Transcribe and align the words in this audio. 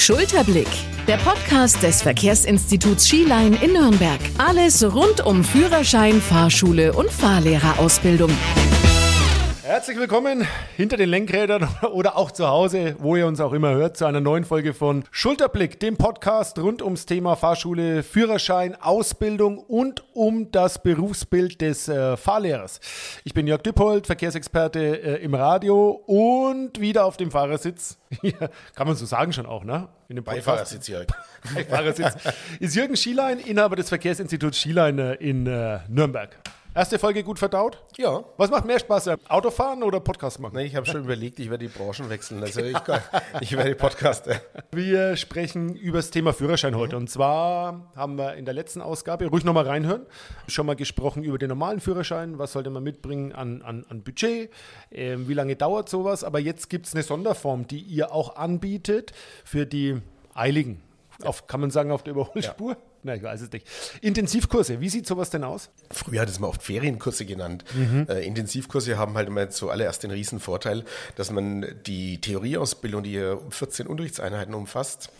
Schulterblick, 0.00 0.66
der 1.06 1.18
Podcast 1.18 1.82
des 1.82 2.00
Verkehrsinstituts 2.00 3.06
Skiline 3.06 3.54
in 3.62 3.74
Nürnberg. 3.74 4.18
Alles 4.38 4.82
rund 4.82 5.20
um 5.26 5.44
Führerschein, 5.44 6.22
Fahrschule 6.22 6.94
und 6.94 7.12
Fahrlehrerausbildung. 7.12 8.30
Herzlich 9.70 9.98
willkommen 9.98 10.44
hinter 10.76 10.96
den 10.96 11.08
Lenkrädern 11.10 11.68
oder 11.92 12.16
auch 12.16 12.32
zu 12.32 12.48
Hause, 12.48 12.96
wo 12.98 13.14
ihr 13.14 13.28
uns 13.28 13.40
auch 13.40 13.52
immer 13.52 13.70
hört, 13.70 13.96
zu 13.96 14.04
einer 14.04 14.18
neuen 14.18 14.44
Folge 14.44 14.74
von 14.74 15.04
Schulterblick, 15.12 15.78
dem 15.78 15.96
Podcast 15.96 16.58
rund 16.58 16.82
ums 16.82 17.06
Thema 17.06 17.36
Fahrschule, 17.36 18.02
Führerschein, 18.02 18.74
Ausbildung 18.74 19.58
und 19.58 20.02
um 20.12 20.50
das 20.50 20.82
Berufsbild 20.82 21.60
des 21.60 21.86
äh, 21.86 22.16
Fahrlehrers. 22.16 22.80
Ich 23.22 23.32
bin 23.32 23.46
Jörg 23.46 23.62
Düppold, 23.62 24.08
Verkehrsexperte 24.08 24.80
äh, 24.80 25.22
im 25.22 25.34
Radio 25.34 26.02
und 26.04 26.80
wieder 26.80 27.04
auf 27.04 27.16
dem 27.16 27.30
Fahrersitz. 27.30 27.96
kann 28.74 28.88
man 28.88 28.96
so 28.96 29.06
sagen 29.06 29.32
schon 29.32 29.46
auch, 29.46 29.62
ne? 29.62 29.86
In 30.08 30.16
dem 30.16 30.24
Beifahrersitz, 30.24 30.88
Jörg. 30.88 31.06
Beifahrersitz 31.54 32.16
ist 32.58 32.74
Jürgen 32.74 32.96
Schielein, 32.96 33.38
Inhaber 33.38 33.76
des 33.76 33.88
Verkehrsinstituts 33.88 34.58
Schielein 34.58 34.98
äh, 34.98 35.14
in 35.14 35.46
äh, 35.46 35.78
Nürnberg. 35.86 36.36
Erste 36.72 37.00
Folge 37.00 37.24
gut 37.24 37.40
verdaut? 37.40 37.82
Ja. 37.96 38.22
Was 38.36 38.48
macht 38.48 38.64
mehr 38.64 38.78
Spaß, 38.78 39.08
äh, 39.08 39.16
Autofahren 39.28 39.82
oder 39.82 39.98
Podcast 39.98 40.38
machen? 40.38 40.54
Nee, 40.54 40.66
ich 40.66 40.76
habe 40.76 40.86
schon 40.86 41.02
überlegt, 41.02 41.40
ich 41.40 41.50
werde 41.50 41.66
die 41.66 41.72
Branchen 41.72 42.08
wechseln. 42.08 42.40
Also 42.44 42.60
ich, 42.60 42.76
ich 43.40 43.56
werde 43.56 43.74
Podcaster. 43.74 44.40
Wir 44.70 45.16
sprechen 45.16 45.74
über 45.74 45.98
das 45.98 46.12
Thema 46.12 46.32
Führerschein 46.32 46.76
heute. 46.76 46.96
Und 46.96 47.10
zwar 47.10 47.90
haben 47.96 48.16
wir 48.16 48.34
in 48.34 48.44
der 48.44 48.54
letzten 48.54 48.82
Ausgabe, 48.82 49.26
ruhig 49.26 49.42
nochmal 49.42 49.66
reinhören, 49.66 50.06
schon 50.46 50.64
mal 50.64 50.76
gesprochen 50.76 51.24
über 51.24 51.38
den 51.38 51.48
normalen 51.48 51.80
Führerschein. 51.80 52.38
Was 52.38 52.52
sollte 52.52 52.70
man 52.70 52.84
mitbringen 52.84 53.32
an, 53.32 53.62
an, 53.62 53.84
an 53.88 54.04
Budget? 54.04 54.50
Ähm, 54.92 55.26
wie 55.26 55.34
lange 55.34 55.56
dauert 55.56 55.88
sowas? 55.88 56.22
Aber 56.22 56.38
jetzt 56.38 56.70
gibt 56.70 56.86
es 56.86 56.94
eine 56.94 57.02
Sonderform, 57.02 57.66
die 57.66 57.80
ihr 57.80 58.12
auch 58.12 58.36
anbietet 58.36 59.10
für 59.44 59.66
die 59.66 60.00
Eiligen. 60.34 60.80
Auf, 61.24 61.48
kann 61.48 61.60
man 61.60 61.72
sagen, 61.72 61.90
auf 61.90 62.04
der 62.04 62.12
Überholspur? 62.12 62.70
Ja. 62.70 62.76
Na, 63.02 63.14
ich 63.14 63.22
weiß 63.22 63.40
es 63.40 63.52
nicht. 63.52 63.66
Intensivkurse, 64.02 64.80
wie 64.80 64.88
sieht 64.90 65.06
sowas 65.06 65.30
denn 65.30 65.44
aus? 65.44 65.70
Früher 65.90 66.20
hat 66.20 66.28
es 66.28 66.38
man 66.38 66.50
oft 66.50 66.62
Ferienkurse 66.62 67.24
genannt. 67.24 67.64
Mhm. 67.74 68.06
Äh, 68.08 68.26
Intensivkurse 68.26 68.98
haben 68.98 69.14
halt 69.14 69.28
immer 69.28 69.48
zuallererst 69.48 70.02
den 70.02 70.10
riesen 70.10 70.38
Vorteil, 70.38 70.84
dass 71.16 71.30
man 71.30 71.66
die 71.86 72.20
Theorieausbildung, 72.20 73.02
die 73.02 73.12
ja 73.12 73.38
14 73.48 73.86
Unterrichtseinheiten 73.86 74.54
umfasst, 74.54 75.10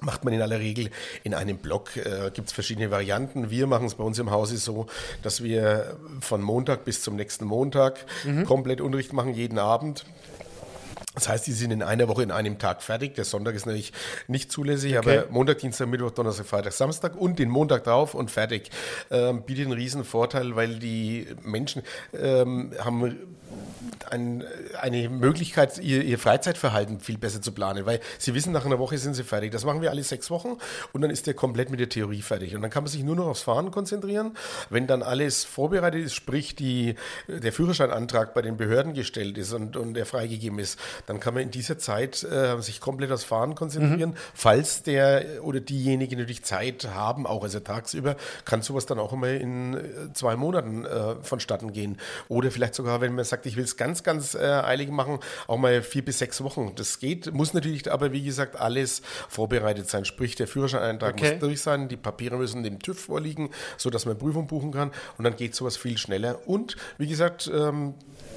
macht 0.00 0.24
man 0.24 0.34
in 0.34 0.42
aller 0.42 0.58
Regel 0.58 0.90
in 1.22 1.34
einem 1.34 1.58
Block. 1.58 1.96
Äh, 1.96 2.30
Gibt 2.34 2.48
es 2.48 2.52
verschiedene 2.52 2.90
Varianten. 2.90 3.50
Wir 3.50 3.68
machen 3.68 3.86
es 3.86 3.94
bei 3.94 4.04
uns 4.04 4.18
im 4.18 4.30
Hause 4.32 4.56
so, 4.56 4.86
dass 5.22 5.44
wir 5.44 5.96
von 6.20 6.42
Montag 6.42 6.84
bis 6.84 7.02
zum 7.02 7.14
nächsten 7.14 7.44
Montag 7.44 8.04
mhm. 8.24 8.44
komplett 8.44 8.80
Unterricht 8.80 9.12
machen, 9.12 9.34
jeden 9.34 9.58
Abend. 9.58 10.04
Das 11.14 11.28
heißt, 11.28 11.46
die 11.46 11.52
sind 11.52 11.72
in 11.72 11.82
einer 11.82 12.08
Woche 12.08 12.22
in 12.22 12.30
einem 12.30 12.58
Tag 12.58 12.82
fertig. 12.82 13.14
Der 13.14 13.24
Sonntag 13.24 13.54
ist 13.54 13.66
natürlich 13.66 13.92
nicht 14.28 14.50
zulässig, 14.50 14.96
okay. 14.96 15.18
aber 15.18 15.30
Montag, 15.30 15.58
Dienstag, 15.58 15.88
Mittwoch, 15.88 16.10
Donnerstag, 16.10 16.46
Freitag, 16.46 16.72
Samstag 16.72 17.20
und 17.20 17.38
den 17.38 17.50
Montag 17.50 17.84
drauf 17.84 18.14
und 18.14 18.30
fertig. 18.30 18.70
Ähm, 19.10 19.42
bietet 19.42 19.66
einen 19.66 19.74
riesen 19.74 20.04
Vorteil, 20.04 20.56
weil 20.56 20.78
die 20.78 21.26
Menschen 21.42 21.82
ähm, 22.18 22.72
haben 22.78 23.18
ein, 24.10 24.44
eine 24.80 25.08
Möglichkeit, 25.08 25.78
ihr, 25.78 26.02
ihr, 26.02 26.18
Freizeitverhalten 26.18 27.00
viel 27.00 27.18
besser 27.18 27.40
zu 27.40 27.52
planen, 27.52 27.86
weil 27.86 28.00
sie 28.18 28.34
wissen, 28.34 28.52
nach 28.52 28.66
einer 28.66 28.78
Woche 28.78 28.98
sind 28.98 29.14
sie 29.14 29.24
fertig. 29.24 29.50
Das 29.52 29.64
machen 29.64 29.80
wir 29.80 29.90
alle 29.90 30.02
sechs 30.02 30.30
Wochen 30.30 30.58
und 30.92 31.00
dann 31.00 31.10
ist 31.10 31.26
der 31.26 31.34
komplett 31.34 31.70
mit 31.70 31.80
der 31.80 31.88
Theorie 31.88 32.22
fertig. 32.22 32.54
Und 32.54 32.62
dann 32.62 32.70
kann 32.70 32.84
man 32.84 32.90
sich 32.90 33.02
nur 33.02 33.16
noch 33.16 33.26
aufs 33.26 33.42
Fahren 33.42 33.70
konzentrieren. 33.70 34.36
Wenn 34.70 34.86
dann 34.86 35.02
alles 35.02 35.44
vorbereitet 35.44 36.04
ist, 36.04 36.14
sprich 36.14 36.54
die, 36.54 36.94
der 37.28 37.52
Führerscheinantrag 37.52 38.34
bei 38.34 38.42
den 38.42 38.56
Behörden 38.56 38.94
gestellt 38.94 39.38
ist 39.38 39.52
und, 39.52 39.76
und 39.76 39.94
der 39.94 40.06
freigegeben 40.06 40.58
ist, 40.58 40.78
dann 41.06 41.20
kann 41.20 41.34
man 41.34 41.42
in 41.42 41.50
dieser 41.50 41.78
Zeit 41.78 42.22
äh, 42.22 42.60
sich 42.60 42.80
komplett 42.80 43.10
aufs 43.12 43.24
Fahren 43.24 43.54
konzentrieren. 43.54 44.10
Mhm. 44.10 44.16
Falls 44.34 44.82
der 44.82 45.42
oder 45.42 45.60
diejenigen 45.60 46.18
natürlich 46.18 46.44
Zeit 46.44 46.88
haben, 46.94 47.26
auch 47.26 47.42
also 47.42 47.60
tagsüber, 47.60 48.16
kann 48.44 48.62
sowas 48.62 48.86
dann 48.86 48.98
auch 48.98 49.12
immer 49.12 49.28
in 49.28 49.74
äh, 49.74 50.12
zwei 50.12 50.36
Monaten 50.36 50.84
äh, 50.84 51.16
vonstatten 51.22 51.72
gehen. 51.72 51.98
Oder 52.28 52.50
vielleicht 52.50 52.74
sogar, 52.74 53.00
wenn 53.00 53.14
man 53.14 53.24
sagt, 53.24 53.46
ich 53.46 53.56
will 53.56 53.64
es 53.64 53.71
ganz, 53.76 54.02
ganz 54.02 54.34
äh, 54.34 54.38
eilig 54.38 54.90
machen, 54.90 55.18
auch 55.46 55.58
mal 55.58 55.82
vier 55.82 56.04
bis 56.04 56.18
sechs 56.18 56.42
Wochen. 56.42 56.72
Das 56.76 56.98
geht, 56.98 57.32
muss 57.32 57.54
natürlich 57.54 57.90
aber, 57.90 58.12
wie 58.12 58.22
gesagt, 58.22 58.56
alles 58.56 59.02
vorbereitet 59.28 59.88
sein. 59.88 60.04
Sprich, 60.04 60.34
der 60.34 60.46
Führerscheineintrag 60.46 61.14
okay. 61.14 61.32
muss 61.32 61.40
durch 61.40 61.60
sein, 61.60 61.88
die 61.88 61.96
Papiere 61.96 62.36
müssen 62.36 62.62
dem 62.62 62.78
TÜV 62.78 62.98
vorliegen, 62.98 63.50
sodass 63.76 64.06
man 64.06 64.18
Prüfung 64.18 64.46
buchen 64.46 64.72
kann 64.72 64.90
und 65.18 65.24
dann 65.24 65.36
geht 65.36 65.54
sowas 65.54 65.76
viel 65.76 65.98
schneller. 65.98 66.46
Und 66.46 66.76
wie 66.98 67.06
gesagt, 67.06 67.50
ähm, 67.52 67.94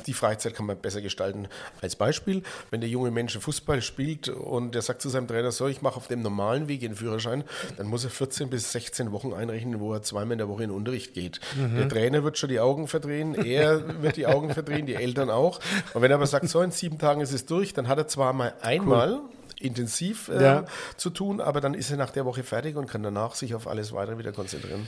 die 0.08 0.14
Freizeit 0.14 0.54
kann 0.56 0.66
man 0.66 0.78
besser 0.78 1.02
gestalten. 1.02 1.48
Als 1.82 1.96
Beispiel, 1.96 2.44
wenn 2.70 2.82
der 2.82 2.90
junge 2.90 3.12
Mensch 3.12 3.38
Fußball 3.38 3.82
spielt 3.82 4.30
und 4.30 4.76
der 4.76 4.82
sagt 4.82 5.02
zu 5.02 5.10
seinem 5.10 5.28
Trainer, 5.28 5.52
so, 5.52 5.68
ich 5.68 5.82
mache 5.82 5.98
auf 5.98 6.08
dem 6.08 6.22
normalen 6.22 6.68
Weg 6.68 6.82
den 6.82 6.96
Führerschein, 6.96 7.44
dann 7.78 7.88
muss 7.88 8.04
er 8.04 8.10
14 8.10 8.50
bis 8.50 8.72
16 8.72 9.12
Wochen 9.12 9.34
einrechnen, 9.34 9.80
wo 9.80 9.94
er 9.94 10.04
zweimal 10.04 10.34
in 10.34 10.38
der 10.38 10.50
Woche 10.50 10.64
in 10.64 10.70
den 10.70 10.78
Unterricht 10.78 11.14
geht. 11.14 11.40
Mhm. 11.56 11.78
Der 11.78 11.90
Trainer 11.90 12.24
wird 12.24 12.38
schon 12.38 12.50
die 12.50 12.60
Augen 12.60 12.88
verdrehen, 12.88 13.36
er 13.36 14.02
wird 14.02 14.18
die 14.18 14.28
Augen 14.28 14.54
verdrehen, 14.54 14.86
die 14.86 14.96
Eltern 14.96 15.25
auch. 15.30 15.60
Und 15.94 16.02
wenn 16.02 16.12
er 16.12 16.16
aber 16.16 16.28
sagt, 16.28 16.48
so, 16.50 16.62
in 16.62 16.72
sieben 16.72 16.98
Tagen 16.98 17.22
ist 17.22 17.34
es 17.34 17.46
durch, 17.46 17.74
dann 17.74 17.88
hat 17.88 17.98
er 17.98 18.08
zwar 18.08 18.34
mal 18.34 18.54
einmal 18.62 19.14
cool 19.14 19.30
intensiv 19.60 20.30
äh, 20.30 20.44
ja. 20.44 20.66
zu 20.98 21.10
tun, 21.10 21.42
aber 21.42 21.62
dann 21.62 21.74
ist 21.74 21.92
er 21.92 21.98
nach 21.98 22.12
der 22.12 22.26
Woche 22.26 22.44
fertig 22.44 22.76
und 22.76 22.88
kann 22.88 23.04
danach 23.04 23.36
sich 23.36 23.56
auf 23.56 23.68
alles 23.68 23.94
weitere 23.94 24.18
wieder 24.18 24.32
konzentrieren. 24.32 24.88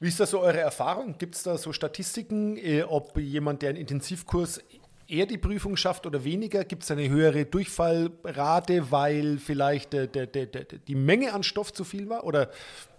Wie 0.00 0.08
ist 0.08 0.20
das 0.20 0.30
so 0.30 0.40
eure 0.40 0.60
Erfahrung? 0.60 1.16
Gibt 1.18 1.34
es 1.34 1.42
da 1.42 1.56
so 1.58 1.72
Statistiken, 1.72 2.56
äh, 2.56 2.82
ob 2.82 3.16
jemand, 3.18 3.62
der 3.62 3.70
einen 3.70 3.78
Intensivkurs 3.78 4.60
eher 5.06 5.26
die 5.26 5.38
Prüfung 5.38 5.76
schafft 5.76 6.06
oder 6.06 6.24
weniger? 6.24 6.64
Gibt 6.64 6.84
es 6.84 6.90
eine 6.90 7.08
höhere 7.08 7.44
Durchfallrate, 7.44 8.90
weil 8.90 9.38
vielleicht 9.38 9.92
der, 9.92 10.06
der, 10.06 10.26
der, 10.26 10.46
die 10.46 10.94
Menge 10.94 11.32
an 11.32 11.42
Stoff 11.42 11.72
zu 11.72 11.84
viel 11.84 12.08
war? 12.08 12.24
Oder 12.24 12.50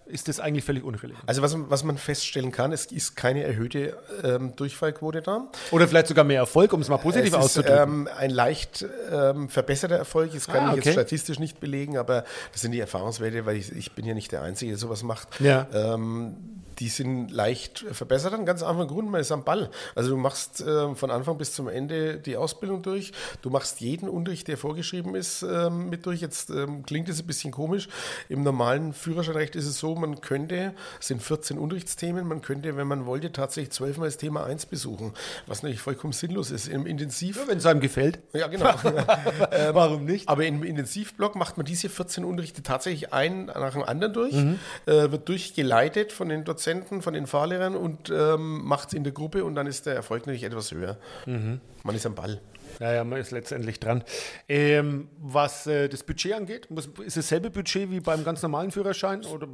ist 0.05 0.27
das 0.27 0.39
eigentlich 0.39 0.65
völlig 0.65 0.83
unrelevant. 0.83 1.23
Also 1.27 1.41
was, 1.41 1.55
was 1.69 1.83
man 1.83 1.97
feststellen 1.97 2.51
kann, 2.51 2.71
es 2.71 2.85
ist 2.87 3.15
keine 3.15 3.43
erhöhte 3.43 3.97
ähm, 4.23 4.55
Durchfallquote 4.55 5.21
da. 5.21 5.47
Oder 5.71 5.87
vielleicht 5.87 6.07
sogar 6.07 6.23
mehr 6.25 6.39
Erfolg, 6.39 6.73
um 6.73 6.81
es 6.81 6.89
mal 6.89 6.97
positiv 6.97 7.29
es 7.29 7.33
auszudrücken. 7.33 8.05
Ist, 8.05 8.11
ähm, 8.11 8.17
ein 8.17 8.29
leicht 8.31 8.85
ähm, 9.11 9.49
verbesserter 9.49 9.95
Erfolg, 9.95 10.31
das 10.33 10.47
kann 10.47 10.65
ah, 10.65 10.69
okay. 10.69 10.79
ich 10.79 10.85
jetzt 10.85 10.93
statistisch 10.93 11.39
nicht 11.39 11.59
belegen, 11.59 11.97
aber 11.97 12.25
das 12.51 12.61
sind 12.61 12.71
die 12.71 12.79
Erfahrungswerte, 12.79 13.45
weil 13.45 13.57
ich, 13.57 13.71
ich 13.71 13.93
bin 13.93 14.05
ja 14.05 14.13
nicht 14.13 14.31
der 14.31 14.41
Einzige, 14.41 14.71
der 14.71 14.77
sowas 14.79 15.03
macht. 15.03 15.39
Ja. 15.39 15.67
Ähm, 15.73 16.62
die 16.79 16.89
sind 16.89 17.29
leicht 17.31 17.85
verbessert. 17.91 18.33
Ein 18.33 18.45
ganz 18.45 18.63
einfacher 18.63 18.87
Grund, 18.87 19.09
man 19.09 19.21
ist 19.21 19.31
am 19.31 19.43
Ball. 19.43 19.69
Also 19.95 20.09
du 20.09 20.17
machst 20.17 20.61
äh, 20.61 20.95
von 20.95 21.11
Anfang 21.11 21.37
bis 21.37 21.53
zum 21.53 21.67
Ende 21.67 22.17
die 22.17 22.37
Ausbildung 22.37 22.81
durch. 22.81 23.11
Du 23.41 23.49
machst 23.49 23.81
jeden 23.81 24.09
Unterricht, 24.09 24.47
der 24.47 24.57
vorgeschrieben 24.57 25.15
ist, 25.15 25.43
ähm, 25.43 25.89
mit 25.89 26.05
durch. 26.05 26.21
Jetzt 26.21 26.49
ähm, 26.49 26.83
klingt 26.83 27.09
es 27.09 27.19
ein 27.19 27.27
bisschen 27.27 27.51
komisch. 27.51 27.87
Im 28.29 28.43
normalen 28.43 28.93
Führerscheinrecht 28.93 29.55
ist 29.55 29.67
es 29.67 29.79
so, 29.79 29.95
man 29.95 30.21
könnte, 30.21 30.73
es 30.99 31.07
sind 31.07 31.21
14 31.21 31.57
Unterrichtsthemen, 31.57 32.27
man 32.27 32.41
könnte, 32.41 32.75
wenn 32.77 32.87
man 32.87 33.05
wollte, 33.05 33.31
tatsächlich 33.31 33.71
zwölfmal 33.71 34.07
das 34.07 34.17
Thema 34.17 34.43
1 34.45 34.65
besuchen, 34.65 35.13
was 35.47 35.63
natürlich 35.63 35.81
vollkommen 35.81 36.13
sinnlos 36.13 36.51
ist. 36.51 36.67
Im 36.67 36.85
Intensiv... 36.85 37.37
Ja, 37.37 37.47
wenn 37.47 37.57
es 37.57 37.65
einem 37.65 37.81
gefällt. 37.81 38.19
Ja, 38.33 38.47
genau. 38.47 38.69
äh, 39.51 39.73
Warum 39.73 40.05
nicht? 40.05 40.29
Aber 40.29 40.45
im 40.45 40.63
Intensivblock 40.63 41.35
macht 41.35 41.57
man 41.57 41.65
diese 41.65 41.89
14 41.89 42.23
Unterrichte 42.23 42.63
tatsächlich 42.63 43.13
einen 43.13 43.45
nach 43.45 43.73
dem 43.73 43.83
anderen 43.83 44.13
durch, 44.13 44.33
mhm. 44.33 44.59
äh, 44.85 45.11
wird 45.11 45.29
durchgeleitet 45.29 46.11
von 46.11 46.29
den 46.29 46.43
Dozenten 46.43 46.62
Dozenten, 46.63 47.01
von 47.01 47.13
den 47.13 47.27
Fahrlehrern 47.27 47.75
und 47.75 48.09
ähm, 48.09 48.63
macht 48.63 48.87
es 48.87 48.93
in 48.93 49.03
der 49.03 49.11
Gruppe 49.11 49.43
und 49.43 49.53
dann 49.55 49.67
ist 49.67 49.85
der 49.85 49.95
Erfolg 49.95 50.21
natürlich 50.21 50.45
etwas 50.45 50.71
höher. 50.71 50.97
Mhm. 51.25 51.59
Man 51.83 51.93
ist 51.93 52.05
am 52.05 52.15
Ball. 52.15 52.39
Ja, 52.79 52.93
ja, 52.93 53.03
man 53.03 53.19
ist 53.19 53.31
letztendlich 53.31 53.79
dran. 53.79 54.03
Ähm, 54.47 55.09
was 55.19 55.67
äh, 55.67 55.89
das 55.89 56.03
Budget 56.03 56.33
angeht, 56.33 56.69
muss, 56.69 56.87
ist 57.05 57.17
es 57.17 57.25
dasselbe 57.25 57.49
Budget 57.49 57.91
wie 57.91 57.99
beim 57.99 58.23
ganz 58.23 58.41
normalen 58.41 58.71
Führerschein 58.71 59.25
oder 59.25 59.47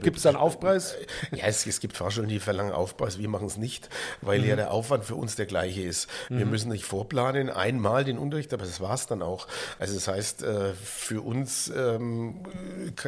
gibt 0.00 0.16
es 0.16 0.22
da 0.22 0.30
einen 0.30 0.38
Aufpreis? 0.38 0.96
Ja, 1.32 1.46
es, 1.46 1.66
es 1.66 1.80
gibt 1.80 1.96
Fahrschulen, 1.96 2.28
die 2.28 2.40
verlangen 2.40 2.72
Aufpreis. 2.72 3.18
Wir 3.18 3.28
machen 3.28 3.46
es 3.46 3.56
nicht, 3.56 3.88
weil 4.20 4.40
mhm. 4.40 4.48
ja 4.48 4.56
der 4.56 4.70
Aufwand 4.70 5.04
für 5.04 5.14
uns 5.14 5.36
der 5.36 5.46
gleiche 5.46 5.82
ist. 5.82 6.08
Wir 6.28 6.44
mhm. 6.44 6.50
müssen 6.50 6.70
nicht 6.70 6.84
vorplanen, 6.84 7.50
einmal 7.50 8.04
den 8.04 8.18
Unterricht, 8.18 8.52
aber 8.52 8.64
das 8.64 8.80
war 8.80 8.94
es 8.94 9.06
dann 9.06 9.22
auch. 9.22 9.46
Also 9.78 9.94
das 9.94 10.08
heißt, 10.08 10.42
äh, 10.42 10.72
für 10.74 11.22
uns 11.22 11.72
ähm, 11.74 12.42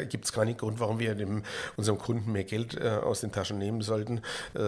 gibt 0.08 0.24
es 0.24 0.32
keinen 0.32 0.56
Grund, 0.56 0.80
warum 0.80 0.98
wir 0.98 1.14
dem, 1.14 1.42
unserem 1.76 1.98
Kunden 1.98 2.32
mehr 2.32 2.44
Geld 2.44 2.76
äh, 2.80 2.88
aus 2.88 3.20
den 3.20 3.32
Taschen 3.32 3.58
nehmen 3.58 3.82
sollten, 3.82 4.18
äh, 4.54 4.60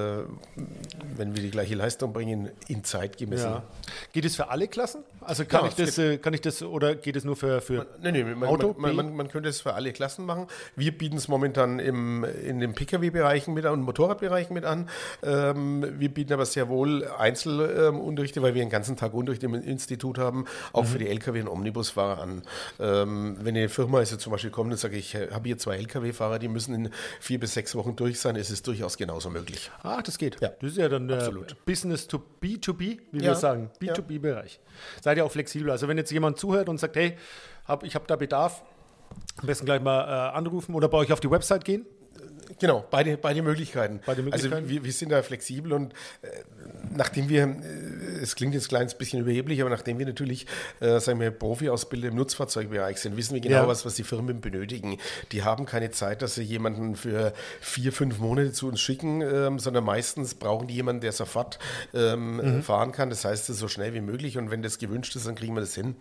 wenn 1.17 1.35
wir 1.35 1.43
die 1.43 1.51
gleiche 1.51 1.75
Leistung 1.75 2.13
bringen, 2.13 2.51
in 2.69 2.85
Zeit 2.85 3.17
gemessen. 3.19 3.51
Ja. 3.51 3.63
Geht 4.13 4.25
es 4.25 4.37
für 4.37 4.49
alle 4.49 4.69
Klassen? 4.77 5.05
Also 5.23 5.47
kann, 5.47 5.63
ja, 5.63 5.69
ich 5.69 5.75
das, 5.75 5.97
äh, 5.97 6.19
kann 6.19 6.35
ich 6.35 6.43
das 6.43 6.63
oder 6.63 6.95
geht 6.97 7.17
es 7.17 7.25
nur 7.25 7.35
für, 7.35 7.63
für 7.63 7.79
man, 7.79 7.87
nee, 8.03 8.13
nee, 8.13 8.25
man, 8.25 8.47
Auto? 8.47 8.75
Man, 8.77 8.95
man, 8.95 9.17
man, 9.17 9.29
könnte 9.29 9.49
es 9.49 9.63
für 9.63 9.73
alle 9.73 9.91
Klassen 9.95 10.27
machen. 10.27 10.49
Wir 10.77 10.93
bieten 10.93 11.17
es 11.17 11.29
momentan 11.29 11.79
im, 11.79 12.25
in 12.25 12.61
den 12.61 12.75
Pkw-Bereichen 12.75 13.55
mit 13.55 13.65
an 13.65 13.73
und 13.73 13.81
Motorradbereichen 13.81 14.53
mit 14.53 14.67
an. 14.67 14.91
Ähm, 15.23 15.99
wir 15.99 16.11
bieten 16.11 16.35
aber 16.35 16.45
sehr 16.45 16.69
wohl 16.69 17.07
Einzelunterrichte, 17.07 18.41
ähm, 18.41 18.43
weil 18.45 18.55
wir 18.55 18.63
den 18.63 18.69
ganzen 18.69 18.99
Tag 18.99 19.15
Unterricht 19.15 19.43
im 19.45 19.55
Institut 19.55 20.19
haben, 20.19 20.45
auch 20.75 20.83
mhm. 20.83 20.89
für 20.89 20.99
die 20.99 21.09
Lkw- 21.09 21.41
und 21.41 21.49
Omnibusfahrer 21.49 22.21
an. 22.21 22.43
Ähm, 22.79 23.39
wenn 23.41 23.57
eine 23.57 23.71
Firma 23.71 23.97
also 24.01 24.19
zum 24.19 24.31
Beispiel 24.31 24.51
kommt 24.51 24.73
und 24.73 24.79
sagt, 24.79 24.95
ich 24.95 25.17
habe 25.17 25.49
hier 25.49 25.57
zwei 25.57 25.79
Lkw-Fahrer, 25.79 26.39
die 26.39 26.49
müssen 26.49 26.75
in 26.75 26.91
vier 27.19 27.41
bis 27.41 27.55
sechs 27.55 27.75
Wochen 27.77 27.97
durch 27.97 28.21
sein, 28.21 28.37
ist 28.37 28.51
es 28.51 28.63
durchaus 28.63 28.99
genauso 28.99 29.31
möglich. 29.31 29.71
Ach, 29.83 30.03
das 30.03 30.19
geht. 30.19 30.39
Ja. 30.43 30.51
Das 30.61 30.73
ist 30.73 30.77
ja 30.77 30.91
dann 30.91 31.11
Absolut. 31.11 31.65
Business 31.65 32.07
to 32.07 32.23
B2B, 32.43 32.99
wie 33.11 33.19
ja. 33.21 33.23
wir 33.23 33.35
sagen, 33.37 33.71
B2B-Bereich. 33.81 34.61
Seid 35.03 35.19
ihr 35.19 35.25
auch 35.25 35.33
flexibel. 35.33 35.71
Also 35.71 35.89
wenn 35.89 35.99
jetzt 35.99 36.11
jemand 36.11 36.39
zuhört 36.39 36.69
und 36.69 36.79
sagt, 36.79 36.97
hey, 36.97 37.17
hab, 37.67 37.85
ich 37.85 37.95
habe 37.95 38.05
da 38.07 38.17
Bedarf, 38.17 38.63
Am 39.39 39.47
besten 39.47 39.67
gleich 39.67 39.81
mal 39.81 40.03
äh, 40.03 40.37
anrufen 40.37 40.75
oder 40.75 40.89
bei 40.89 40.99
euch 40.99 41.13
auf 41.13 41.21
die 41.21 41.31
Website 41.31 41.65
gehen. 41.65 41.87
Genau, 42.59 42.85
beide, 42.91 43.17
beide 43.17 43.43
Möglichkeiten. 43.43 44.01
Beide 44.07 44.23
Möglichkeiten. 44.23 44.55
Also 44.55 44.69
wir, 44.69 44.85
wir 44.85 44.93
sind 44.93 45.11
da 45.11 45.23
flexibel 45.23 45.73
und 45.73 45.93
äh, 46.23 46.29
nachdem 46.95 47.29
wir, 47.29 47.43
äh, 47.43 47.49
es 48.27 48.37
klingt 48.37 48.55
jetzt 48.55 48.67
ein 48.67 48.69
kleines 48.69 48.95
bisschen 48.97 49.21
überheblich, 49.21 49.61
aber 49.61 49.71
nachdem 49.71 49.99
wir 49.99 50.07
natürlich, 50.07 50.47
äh, 50.81 50.99
sagen 51.01 51.21
wir, 51.21 51.31
Profi-Ausbilder 51.31 52.09
im 52.09 52.15
Nutzfahrzeugbereich 52.17 52.99
sind, 52.99 53.17
wissen 53.17 53.35
wir 53.35 53.41
genau, 53.41 53.57
Ja. 53.57 53.69
was, 53.69 53.85
was 53.87 53.95
die 53.95 54.05
Firmen 54.05 54.41
benötigen. 54.41 54.99
Die 55.33 55.43
haben 55.45 55.67
keine 55.67 55.91
Zeit, 55.91 56.23
dass 56.23 56.35
sie 56.35 56.43
jemanden 56.43 56.97
für 56.97 57.33
vier, 57.61 57.93
fünf 57.93 58.19
Monate 58.19 58.53
zu 58.53 58.69
uns 58.69 58.81
schicken, 58.81 59.21
ähm, 59.23 59.59
sondern 59.59 59.85
meistens 59.85 60.35
brauchen 60.35 60.67
die 60.69 60.75
jemanden, 60.75 61.01
der 61.01 61.13
sofort 61.13 61.59
ähm, 61.95 62.37
Mhm. 62.37 62.63
fahren 62.63 62.93
kann. 62.93 63.11
Das 63.11 63.25
heißt, 63.25 63.47
so 63.47 63.69
schnell 63.69 63.95
wie 63.95 64.01
möglich 64.01 64.37
und 64.39 64.51
wenn 64.51 64.63
das 64.63 64.79
gewünscht 64.79 65.15
ist, 65.17 65.27
dann 65.27 65.35
kriegen 65.37 65.55
wir 65.55 65.61
das 65.61 65.75
hin. 65.75 65.95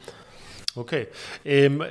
Okay. 0.75 1.07
Ähm, 1.45 1.81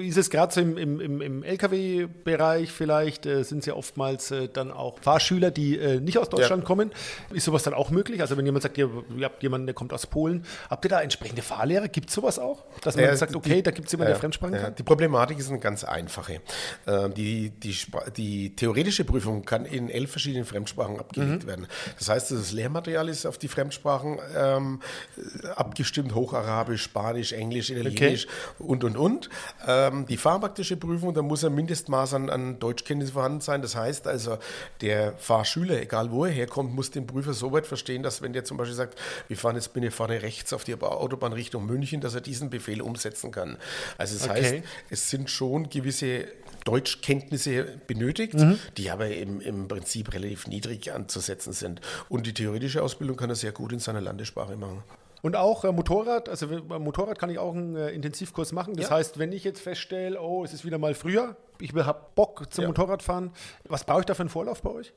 ist 0.00 0.16
es 0.16 0.30
gerade 0.30 0.52
so 0.52 0.60
im, 0.60 0.76
im, 0.78 1.20
im, 1.20 1.42
Lkw-Bereich 1.42 2.70
vielleicht, 2.72 3.26
äh, 3.26 3.42
sind 3.42 3.60
es 3.60 3.66
ja 3.66 3.74
oftmals 3.74 4.30
äh, 4.30 4.48
dann 4.48 4.70
auch 4.70 4.98
Fahrschüler, 5.00 5.50
die 5.50 5.76
äh, 5.78 6.00
nicht 6.00 6.18
aus 6.18 6.28
Deutschland 6.28 6.62
Ja. 6.62 6.66
kommen. 6.66 6.90
Ist 7.32 7.44
sowas 7.44 7.62
dann 7.64 7.74
auch 7.74 7.90
möglich? 7.90 8.20
Also 8.20 8.36
wenn 8.36 8.44
jemand 8.46 8.62
sagt, 8.62 8.78
ihr, 8.78 8.90
ihr 9.16 9.24
habt 9.24 9.42
jemanden, 9.42 9.66
der 9.66 9.74
kommt 9.74 9.92
aus 9.92 10.06
Polen, 10.06 10.44
habt 10.70 10.84
ihr 10.84 10.88
da 10.88 11.00
entsprechende 11.02 11.42
Fahrlehrer? 11.42 11.88
Gibt 11.88 12.10
es 12.10 12.14
sowas 12.14 12.38
auch? 12.38 12.64
Dass 12.82 12.96
man 12.96 13.16
sagt, 13.16 13.32
die- 13.32 13.36
okay, 13.36 13.62
da 13.62 13.70
gibt 13.72 13.86
es 13.88 13.92
jemanden, 13.92 14.12
der 14.12 14.20
Fremdsprachen 14.20 14.54
kann? 14.56 14.74
Die 14.76 14.82
Problematik 14.84 15.38
ist 15.38 15.48
eine 15.50 15.58
ganz 15.58 15.82
einfache. 15.84 16.40
Ähm, 16.86 17.14
Die, 17.14 17.50
die, 17.50 17.76
die 18.16 18.54
theoretische 18.54 19.04
Prüfung 19.04 19.44
kann 19.44 19.64
in 19.64 19.88
elf 19.90 20.10
verschiedenen 20.10 20.44
Fremdsprachen 20.44 20.98
abgelegt 21.00 21.42
Mhm. 21.44 21.48
werden. 21.48 21.66
Das 21.98 22.08
heißt, 22.08 22.30
das 22.30 22.52
Lehrmaterial 22.52 23.08
ist 23.08 23.26
auf 23.26 23.38
die 23.38 23.48
Fremdsprachen 23.48 24.18
ähm, 24.36 24.80
äh, 25.16 25.48
abgestimmt, 25.48 26.14
Hocharabisch, 26.14 26.82
Spanisch, 26.82 27.32
Englisch, 27.32 27.70
Italienisch 27.70 28.27
und, 28.58 28.84
und, 28.84 28.96
und. 28.96 29.30
Ähm, 29.66 30.06
die 30.06 30.16
fahrpraktische 30.16 30.76
Prüfung, 30.76 31.14
da 31.14 31.22
muss 31.22 31.44
ein 31.44 31.54
Mindestmaß 31.54 32.14
an, 32.14 32.30
an 32.30 32.58
Deutschkenntnis 32.58 33.10
vorhanden 33.10 33.40
sein. 33.40 33.62
Das 33.62 33.76
heißt 33.76 34.06
also, 34.06 34.38
der 34.80 35.14
Fahrschüler, 35.18 35.80
egal 35.80 36.10
wo 36.10 36.24
er 36.24 36.32
herkommt, 36.32 36.74
muss 36.74 36.90
den 36.90 37.06
Prüfer 37.06 37.34
so 37.34 37.52
weit 37.52 37.66
verstehen, 37.66 38.02
dass 38.02 38.22
wenn 38.22 38.32
der 38.32 38.44
zum 38.44 38.56
Beispiel 38.56 38.76
sagt, 38.76 38.98
wir 39.28 39.36
fahren 39.36 39.56
jetzt 39.56 39.70
ich 39.76 39.94
vorne 39.94 40.22
rechts 40.22 40.52
auf 40.52 40.64
die 40.64 40.74
Autobahn 40.80 41.32
Richtung 41.32 41.66
München, 41.66 42.00
dass 42.00 42.14
er 42.14 42.20
diesen 42.20 42.50
Befehl 42.50 42.82
umsetzen 42.82 43.30
kann. 43.30 43.56
Also 43.96 44.16
das 44.18 44.28
Okay. 44.28 44.42
heißt, 44.42 44.64
es 44.90 45.10
sind 45.10 45.30
schon 45.30 45.68
gewisse 45.70 46.26
Deutschkenntnisse 46.64 47.64
benötigt, 47.86 48.34
Mhm. 48.34 48.58
die 48.76 48.90
aber 48.90 49.08
im, 49.10 49.40
im 49.40 49.68
Prinzip 49.68 50.12
relativ 50.12 50.46
niedrig 50.46 50.92
anzusetzen 50.92 51.52
sind. 51.52 51.80
Und 52.08 52.26
die 52.26 52.34
theoretische 52.34 52.82
Ausbildung 52.82 53.16
kann 53.16 53.30
er 53.30 53.36
sehr 53.36 53.52
gut 53.52 53.72
in 53.72 53.78
seiner 53.78 54.00
Landessprache 54.00 54.56
machen. 54.56 54.82
Und 55.22 55.36
auch 55.36 55.64
äh, 55.64 55.72
Motorrad, 55.72 56.28
also 56.28 56.46
beim 56.62 56.82
Motorrad 56.82 57.18
kann 57.18 57.30
ich 57.30 57.38
auch 57.38 57.54
einen 57.54 57.74
äh, 57.76 57.90
Intensivkurs 57.90 58.52
machen. 58.52 58.74
Das 58.74 58.90
Ja. 58.90 58.96
heißt, 58.96 59.18
wenn 59.18 59.32
ich 59.32 59.44
jetzt 59.44 59.60
feststelle, 59.60 60.20
oh, 60.20 60.44
es 60.44 60.52
ist 60.52 60.64
wieder 60.64 60.78
mal 60.78 60.94
früher, 60.94 61.36
ich 61.60 61.74
habe 61.74 62.00
Bock 62.14 62.52
zum 62.52 62.62
Ja. 62.62 62.68
Motorradfahren, 62.68 63.30
was 63.68 63.84
brauche 63.84 64.00
ich 64.00 64.06
da 64.06 64.14
für 64.14 64.22
einen 64.22 64.28
Vorlauf 64.30 64.62
bei 64.62 64.70
euch? 64.70 64.92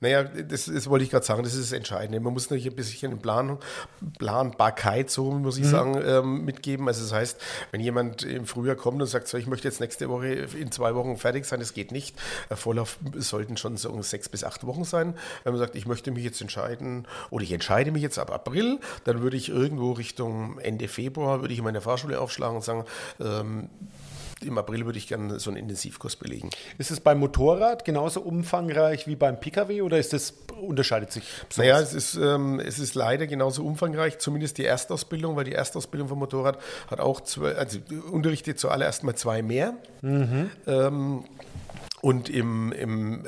Naja, 0.00 0.24
das, 0.24 0.66
das 0.66 0.88
wollte 0.88 1.04
ich 1.04 1.10
gerade 1.10 1.24
sagen, 1.24 1.42
das 1.42 1.54
ist 1.54 1.70
das 1.70 1.76
Entscheidende. 1.76 2.20
Man 2.20 2.32
muss 2.32 2.44
natürlich 2.50 2.66
ein 2.66 2.76
bisschen 2.76 3.18
Plan, 3.18 3.58
Planbarkeit, 4.18 5.10
so 5.10 5.30
muss 5.30 5.56
ich 5.58 5.64
Mhm. 5.64 5.68
sagen, 5.70 6.02
ähm, 6.04 6.44
mitgeben. 6.44 6.88
Also 6.88 7.02
das 7.02 7.12
heißt, 7.12 7.40
wenn 7.70 7.80
jemand 7.80 8.22
im 8.22 8.46
Frühjahr 8.46 8.76
kommt 8.76 9.00
und 9.00 9.06
sagt, 9.08 9.28
so, 9.28 9.38
ich 9.38 9.46
möchte 9.46 9.68
jetzt 9.68 9.80
nächste 9.80 10.08
Woche 10.08 10.28
in 10.28 10.72
zwei 10.72 10.94
Wochen 10.94 11.16
fertig 11.16 11.44
sein, 11.44 11.60
das 11.60 11.74
geht 11.74 11.92
nicht. 11.92 12.16
Vorlauf 12.54 12.98
sollten 13.16 13.56
schon 13.56 13.76
so 13.76 14.00
sechs 14.02 14.28
bis 14.28 14.44
acht 14.44 14.66
Wochen 14.66 14.84
sein. 14.84 15.14
Wenn 15.44 15.52
man 15.52 15.60
sagt, 15.60 15.74
ich 15.76 15.86
möchte 15.86 16.10
mich 16.10 16.24
jetzt 16.24 16.40
entscheiden 16.40 17.06
oder 17.30 17.44
ich 17.44 17.52
entscheide 17.52 17.90
mich 17.90 18.02
jetzt 18.02 18.18
ab 18.18 18.30
April, 18.30 18.80
dann 19.04 19.20
würde 19.22 19.36
ich 19.36 19.48
irgendwo 19.48 19.92
Richtung 19.92 20.58
Ende 20.58 20.88
Februar, 20.88 21.40
würde 21.40 21.54
ich 21.54 21.62
meine 21.62 21.80
Fahrschule 21.80 22.20
aufschlagen 22.20 22.56
und 22.56 22.62
sagen, 22.64 22.84
ähm, 23.20 23.68
im 24.44 24.58
April 24.58 24.84
würde 24.84 24.98
ich 24.98 25.08
gerne 25.08 25.40
so 25.40 25.50
einen 25.50 25.58
Intensivkurs 25.58 26.16
belegen. 26.16 26.50
Ist 26.78 26.90
es 26.90 27.00
beim 27.00 27.18
Motorrad 27.18 27.84
genauso 27.84 28.20
umfangreich 28.20 29.06
wie 29.06 29.16
beim 29.16 29.40
Pkw 29.40 29.82
oder 29.82 29.98
ist 29.98 30.12
das 30.12 30.34
unterscheidet 30.60 31.12
sich? 31.12 31.24
Naja, 31.56 31.80
es 31.80 31.94
ist, 31.94 32.16
ähm, 32.16 32.60
es 32.60 32.78
ist 32.78 32.94
leider 32.94 33.26
genauso 33.26 33.64
umfangreich, 33.64 34.18
zumindest 34.18 34.58
die 34.58 34.64
Erstausbildung, 34.64 35.36
weil 35.36 35.44
die 35.44 35.52
Erstausbildung 35.52 36.08
vom 36.08 36.18
Motorrad 36.18 36.58
hat 36.90 37.00
auch 37.00 37.22
zwei, 37.22 37.54
also 37.54 37.78
unterrichtet 38.10 38.58
zuallererst 38.58 39.04
mal 39.04 39.14
zwei 39.14 39.42
mehr. 39.42 39.74
Ähm, 40.66 41.24
und 42.02 42.28
im, 42.28 42.72
im 42.72 43.24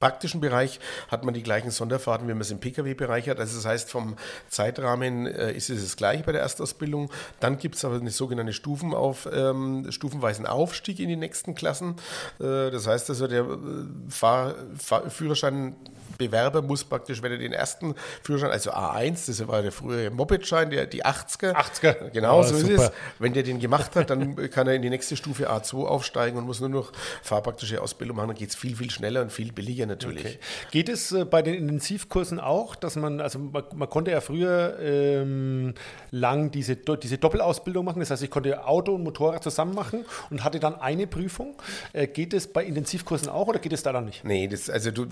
praktischen 0.00 0.40
Bereich 0.40 0.80
hat 1.08 1.24
man 1.24 1.34
die 1.34 1.42
gleichen 1.42 1.70
Sonderfahrten, 1.70 2.26
wie 2.26 2.32
man 2.32 2.40
es 2.40 2.50
im 2.50 2.58
Pkw-Bereich 2.58 3.28
hat. 3.28 3.38
Also 3.38 3.56
das 3.56 3.66
heißt, 3.66 3.90
vom 3.90 4.16
Zeitrahmen 4.48 5.26
äh, 5.26 5.52
ist 5.52 5.70
es 5.70 5.82
das 5.82 5.96
gleiche 5.96 6.24
bei 6.24 6.32
der 6.32 6.40
Erstausbildung. 6.40 7.10
Dann 7.38 7.58
gibt 7.58 7.76
es 7.76 7.84
aber 7.84 7.96
eine 7.96 8.10
sogenannte 8.10 8.52
Stufenauf, 8.52 9.28
ähm, 9.32 9.86
stufenweisen 9.92 10.46
Aufstieg 10.46 10.98
in 10.98 11.08
die 11.08 11.16
nächsten 11.16 11.54
Klassen. 11.54 11.96
Äh, 12.40 12.70
das 12.70 12.86
heißt 12.86 13.10
also, 13.10 13.28
der 13.28 13.42
äh, 13.42 13.56
Fahr, 14.08 14.54
Fahr, 14.76 15.10
Führerschein 15.10 15.76
Bewerber 16.20 16.62
muss 16.62 16.84
praktisch, 16.84 17.22
wenn 17.22 17.32
er 17.32 17.38
den 17.38 17.52
ersten 17.52 17.94
Führerschein, 18.22 18.50
also 18.50 18.70
A1, 18.70 19.26
das 19.26 19.48
war 19.48 19.62
der 19.62 19.72
frühere 19.72 20.10
Mopedschein, 20.10 20.70
der, 20.70 20.86
die 20.86 21.04
80er. 21.04 21.54
80er. 21.54 22.10
Genau, 22.10 22.40
Ah, 22.40 22.42
so 22.44 22.54
ist 22.54 22.66
super. 22.66 22.84
es. 22.84 22.92
Wenn 23.18 23.32
der 23.32 23.42
den 23.42 23.58
gemacht 23.58 23.96
hat, 23.96 24.10
dann 24.10 24.36
kann 24.50 24.66
er 24.68 24.74
in 24.74 24.82
die 24.82 24.90
nächste 24.90 25.16
Stufe 25.16 25.50
A2 25.50 25.86
aufsteigen 25.86 26.36
und 26.38 26.44
muss 26.44 26.60
nur 26.60 26.68
noch 26.68 26.92
fahrpraktische 27.22 27.80
Ausbildung 27.82 28.16
machen. 28.18 28.28
Dann 28.28 28.36
geht 28.36 28.50
es 28.50 28.54
viel, 28.54 28.76
viel 28.76 28.90
schneller 28.90 29.22
und 29.22 29.32
viel 29.32 29.52
billiger 29.52 29.86
natürlich. 29.86 30.24
Okay. 30.24 30.38
Geht 30.70 30.88
es 30.90 31.12
äh, 31.12 31.24
bei 31.24 31.42
den 31.42 31.54
Intensivkursen 31.54 32.38
auch, 32.38 32.74
dass 32.76 32.96
man, 32.96 33.20
also 33.20 33.38
man, 33.38 33.64
man 33.74 33.88
konnte 33.88 34.10
ja 34.10 34.20
früher 34.20 34.78
ähm, 34.80 35.74
lang 36.10 36.50
diese, 36.50 36.76
diese 36.76 37.18
Doppelausbildung 37.18 37.84
machen, 37.84 38.00
das 38.00 38.10
heißt, 38.10 38.22
ich 38.22 38.30
konnte 38.30 38.66
Auto 38.66 38.94
und 38.94 39.02
Motorrad 39.02 39.42
zusammen 39.42 39.74
machen 39.74 40.04
und 40.30 40.44
hatte 40.44 40.60
dann 40.60 40.74
eine 40.80 41.06
Prüfung. 41.06 41.54
Äh, 41.94 42.06
geht 42.06 42.34
es 42.34 42.46
bei 42.46 42.64
Intensivkursen 42.64 43.28
auch 43.30 43.48
oder 43.48 43.58
geht 43.58 43.72
es 43.72 43.82
da 43.82 43.92
dann 43.92 44.04
nicht? 44.04 44.24
Nee, 44.24 44.46
das, 44.46 44.68
also 44.68 44.90
du, 44.90 45.06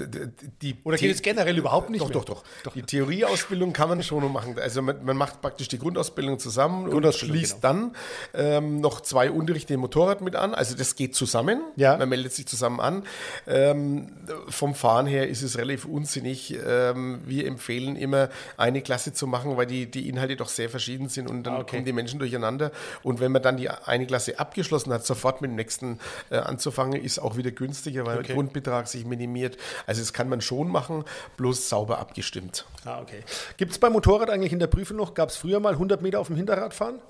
die. 0.63 0.77
Oder 0.85 0.98
geht 1.01 1.15
es 1.15 1.23
generell 1.23 1.57
überhaupt 1.59 1.91
nicht 1.91 2.01
Doch, 2.03 2.09
mehr? 2.11 2.21
doch, 2.23 2.43
doch, 2.65 2.73
Die 2.75 2.83
Theorieausbildung 2.83 3.73
kann 3.73 3.89
man 3.89 4.03
schon 4.03 4.31
machen. 4.33 4.57
Also 4.59 4.83
man, 4.83 5.05
man 5.05 5.17
macht 5.17 5.41
praktisch 5.41 5.69
die 5.69 5.79
Grundausbildung 5.79 6.39
zusammen 6.39 6.85
und 6.85 6.91
Grundausbildung, 6.91 7.37
schließt 7.37 7.59
dann 7.63 7.95
ähm, 8.35 8.81
noch 8.81 9.01
zwei 9.01 9.31
Unterrichte 9.31 9.75
im 9.75 9.81
Motorrad 9.81 10.21
mit 10.21 10.37
an. 10.37 10.55
Also 10.55 10.77
das 10.77 10.95
geht 10.95 11.15
zusammen. 11.15 11.61
Ja. 11.77 11.97
Man 11.97 12.09
meldet 12.09 12.33
sich 12.33 12.47
zusammen 12.47 12.81
an. 12.81 13.05
Ähm, 13.47 14.09
vom 14.49 14.75
Fahren 14.75 15.07
her 15.07 15.29
ist 15.29 15.43
es 15.43 15.57
relativ 15.59 15.85
unsinnig. 15.85 16.57
Ähm, 16.67 17.21
wir 17.27 17.47
empfehlen 17.47 17.97
immer, 17.97 18.29
eine 18.57 18.83
Klasse 18.83 19.13
zu 19.13 19.27
machen, 19.27 19.57
weil 19.57 19.67
die, 19.67 19.91
die 19.91 20.09
Inhalte 20.09 20.37
doch 20.37 20.49
sehr 20.49 20.69
verschieden 20.69 21.09
sind 21.09 21.29
und 21.31 21.45
dann 21.45 21.55
Ah, 21.55 21.61
okay. 21.61 21.77
kommen 21.77 21.85
die 21.85 21.93
Menschen 21.93 22.19
durcheinander. 22.19 22.71
Und 23.03 23.21
wenn 23.21 23.33
man 23.33 23.43
dann 23.43 23.57
die 23.57 23.69
eine 23.71 24.07
Klasse 24.07 24.39
abgeschlossen 24.39 24.93
hat, 24.93 25.05
sofort 25.07 25.41
mit 25.41 25.51
dem 25.51 25.55
nächsten 25.57 25.99
äh, 26.31 26.37
anzufangen, 26.37 27.01
ist 27.03 27.19
auch 27.19 27.37
wieder 27.37 27.51
günstiger, 27.51 28.05
weil 28.07 28.19
Okay. 28.19 28.27
der 28.29 28.37
Grundbetrag 28.37 28.89
sich 28.89 29.05
minimiert. 29.07 29.57
Also 29.87 30.01
das 30.01 30.13
kann 30.13 30.29
man 30.29 30.41
schon 30.41 30.69
machen, 30.69 30.88
bloß 31.37 31.69
sauber 31.69 31.99
abgestimmt. 31.99 32.65
Ah, 32.85 33.01
okay. 33.01 33.23
Gibt 33.57 33.73
es 33.73 33.79
beim 33.79 33.93
Motorrad 33.93 34.31
eigentlich 34.31 34.53
in 34.53 34.59
der 34.59 34.67
Prüfung 34.67 34.97
noch, 34.97 35.15
gab 35.15 35.29
es 35.31 35.37
früher 35.37 35.61
mal 35.61 35.73
100 35.73 36.03
Meter 36.03 36.21
auf 36.21 36.29
dem 36.29 36.37
Hinterrad 36.37 36.75
fahren? 36.75 37.01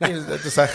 Nee, 0.00 0.16
das 0.42 0.56
heißt, 0.56 0.74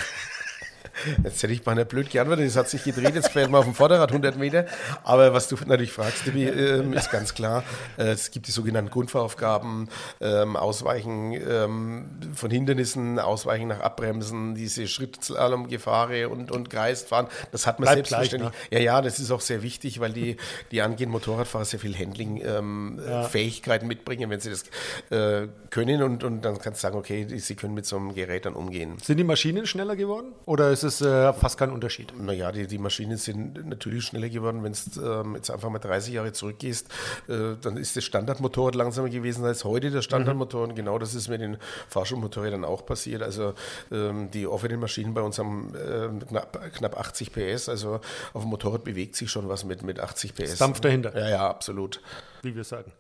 jetzt 1.24 1.42
hätte 1.44 1.54
ich 1.54 1.64
beinahe 1.64 1.86
blöd 1.86 2.10
geantwortet, 2.10 2.48
das 2.48 2.56
hat 2.56 2.70
sich 2.70 2.84
gedreht, 2.84 3.16
jetzt 3.16 3.30
fährt 3.30 3.50
man 3.50 3.60
auf 3.60 3.66
dem 3.66 3.76
Vorderrad 3.76 4.10
100 4.10 4.38
Meter. 4.38 4.66
Aber 5.04 5.34
was 5.34 5.48
du 5.48 5.56
natürlich 5.66 5.92
fragst, 5.92 6.26
Debbie, 6.26 6.46
ähm, 6.46 6.94
ist 6.94 7.12
ganz 7.12 7.34
klar, 7.34 7.64
äh, 7.98 8.12
es 8.12 8.32
gibt 8.32 8.48
die 8.48 8.52
sogenannten 8.52 8.92
Grundfahraufgaben, 8.92 9.90
ähm, 10.20 10.56
Ausweichen 10.56 11.34
ähm, 11.34 12.06
von 12.34 12.52
Hindernissen, 12.52 13.20
Ausweichen 13.20 13.68
nach 13.70 13.80
Abbremsen, 13.80 14.56
diese 14.56 14.88
Schrittslalom-Gefahre 14.88 16.30
und, 16.30 16.52
und 16.52 16.70
Kreisfahren, 16.70 17.28
das 17.52 17.68
hat 17.68 17.80
man 17.80 17.86
Bleibt 17.86 18.08
selbstverständlich. 18.08 18.52
gleich, 18.70 18.82
Ja, 18.82 18.96
ja, 18.96 19.02
das 19.02 19.20
ist 19.20 19.32
auch 19.32 19.42
sehr 19.42 19.64
wichtig, 19.64 20.00
weil 20.00 20.14
die, 20.14 20.38
die 20.72 20.82
angehenden 20.82 21.12
Motorradfahrer 21.12 21.66
sehr 21.66 21.80
viel 21.80 21.98
Handling-Fähigkeiten 21.98 23.88
mitbringen, 23.88 24.30
wenn 24.30 24.40
sie 24.40 24.50
das 24.50 24.64
äh, 25.10 25.48
können. 25.70 26.04
Und, 26.04 26.24
und 26.24 26.42
dann 26.42 26.60
kannst 26.60 26.80
du 26.80 26.88
sagen, 26.88 26.98
okay, 26.98 27.28
sie 27.38 27.56
können 27.56 27.74
mit 27.74 27.86
so 27.86 27.98
einem 27.98 28.14
Gerät 28.14 28.46
dann 28.46 28.54
umgehen. 28.54 28.98
Sind 29.02 29.18
die 29.18 29.24
Maschinen 29.24 29.66
schneller 29.66 29.96
geworden 29.96 30.34
oder 30.46 30.72
ist 30.72 30.84
es 30.84 30.91
äh, 31.00 31.32
fast 31.32 31.58
kein 31.58 31.72
Unterschied? 31.72 32.12
Naja, 32.20 32.52
die, 32.52 32.68
die 32.68 32.78
Maschinen 32.78 33.18
sind 33.18 33.66
natürlich 33.66 34.04
schneller 34.04 34.28
geworden. 34.28 34.64
Wenn 34.64 34.74
du 34.74 35.02
ähm, 35.02 35.36
jetzt 35.36 35.50
einfach 35.50 35.70
mal 35.70 35.80
30 35.80 36.16
Jahre 36.16 36.34
zurückgehst, 36.34 36.88
äh, 37.30 37.56
dann 37.62 37.78
ist 37.78 37.96
das 37.96 38.04
Standardmotorrad 38.04 38.76
langsamer 38.76 39.10
gewesen 39.10 39.46
als 39.46 39.64
heute 39.64 39.92
der 39.92 40.02
Standardmotor. 40.02 40.64
Und 40.64 40.76
genau 40.76 41.00
das 41.00 41.16
ist 41.16 41.30
mit 41.30 41.40
den 41.40 41.58
Fahrschulmotorrädern 41.88 42.66
auch 42.66 42.86
passiert. 42.86 43.22
Also 43.22 43.54
ähm, 43.92 44.30
die 44.32 44.48
offenen 44.48 44.82
Maschinen 44.82 45.14
bei 45.14 45.22
uns 45.22 45.40
haben 45.40 45.74
ähm, 45.90 46.20
knapp, 46.28 46.60
knapp 46.74 47.00
80 47.00 47.32
PS. 47.32 47.70
Also 47.70 48.02
auf 48.34 48.42
dem 48.42 48.50
Motorrad 48.50 48.84
bewegt 48.84 49.16
sich 49.16 49.32
schon 49.32 49.48
was 49.48 49.64
mit, 49.64 49.84
mit 49.84 50.00
80 50.00 50.36
PS. 50.36 50.58
Dampf 50.58 50.82
dahinter. 50.82 51.18
Ja, 51.18 51.30
ja, 51.30 51.50
absolut. 51.50 52.02
wie 52.42 52.56
wir 52.56 52.64
sagen. 52.66 52.92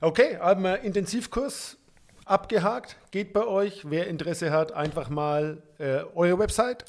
Okay, 0.00 0.38
haben 0.38 0.62
wir 0.62 0.80
Intensivkurs 0.80 1.76
abgehakt. 2.28 2.96
Geht 3.10 3.32
bei 3.32 3.46
euch. 3.46 3.82
Wer 3.90 4.06
Interesse 4.08 4.50
hat, 4.50 4.72
einfach 4.72 5.08
mal 5.08 5.62
äh, 5.78 6.00
eure 6.14 6.38
Website. 6.38 6.84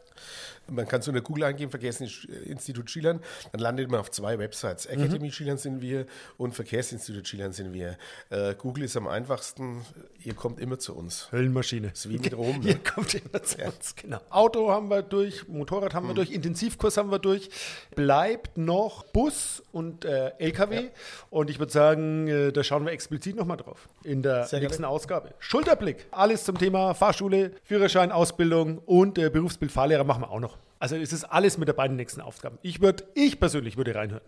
Man 0.71 0.87
kann 0.87 1.01
so 1.01 1.09
eine 1.09 1.23
Google 1.23 1.45
eingeben, 1.45 1.71
Verkehrsinstitut 1.71 2.89
Skilern, 2.91 3.21
dann 3.51 3.59
landet 3.59 3.89
man 3.89 3.99
auf 4.01 4.11
zwei 4.11 4.37
Websites. 4.37 4.85
Academy 4.85 5.31
Skilern 5.31 5.57
sind 5.57 5.81
wir 5.81 6.05
und 6.37 6.53
Verkehrsinstitut 6.53 7.27
Skilern 7.27 7.53
sind 7.53 7.73
wir. 7.73 7.97
Äh, 8.29 8.53
Google 8.53 8.83
ist 8.83 8.95
am 8.95 9.07
einfachsten, 9.07 9.83
ihr 10.23 10.35
kommt 10.35 10.59
immer 10.59 10.77
zu 10.77 10.95
uns. 10.95 11.31
Höllenmaschine. 11.31 11.89
Das 11.89 12.05
ist 12.05 12.09
wie 12.09 12.19
mit 12.19 12.37
Rom. 12.37 12.61
Ihr 12.63 12.75
Ne? 12.75 12.79
kommt 12.93 13.15
immer 13.15 13.41
zu 13.41 13.57
uns, 13.63 13.95
genau. 13.95 14.19
Auto 14.29 14.69
haben 14.69 14.89
wir 14.89 15.01
durch, 15.01 15.47
Motorrad 15.47 15.95
haben 15.95 16.07
wir 16.07 16.13
durch, 16.13 16.29
Intensivkurs 16.31 16.97
haben 16.97 17.09
wir 17.09 17.17
durch. 17.19 17.49
Bleibt 17.95 18.57
noch 18.59 19.03
Bus 19.05 19.63
und 19.71 20.05
äh, 20.05 20.33
LKW. 20.37 20.89
Und 21.31 21.49
ich 21.49 21.57
würde 21.57 21.71
sagen, 21.71 22.27
äh, 22.27 22.51
da 22.51 22.63
schauen 22.63 22.85
wir 22.85 22.91
explizit 22.91 23.35
nochmal 23.35 23.57
drauf 23.57 23.89
in 24.03 24.21
der 24.21 24.45
Sehr 24.45 24.59
nächsten 24.59 24.83
gerne. 24.83 24.89
Ausgabe. 24.93 25.28
Schulterblick. 25.39 26.07
Alles 26.11 26.43
zum 26.43 26.57
Thema 26.57 26.93
Fahrschule, 26.93 27.51
Führerschein, 27.63 28.11
Ausbildung 28.11 28.79
und 28.79 29.17
äh, 29.17 29.29
Berufsbild 29.29 29.71
Fahrlehrer 29.71 30.03
machen 30.03 30.23
wir 30.23 30.31
auch 30.31 30.39
noch. 30.39 30.57
Also 30.79 30.95
es 30.95 31.11
ist 31.11 31.25
alles 31.25 31.57
mit 31.57 31.67
dabei 31.67 31.85
in 31.85 31.91
den 31.91 31.97
nächsten 31.97 32.21
Aufgaben. 32.21 32.57
Ich 32.61 32.81
würde, 32.81 33.03
ich 33.13 33.39
persönlich 33.39 33.75
würde 33.75 33.95
reinhören. 33.95 34.23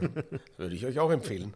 Würde 0.56 0.74
ich 0.74 0.86
euch 0.86 1.00
auch 1.00 1.10
empfehlen. 1.10 1.54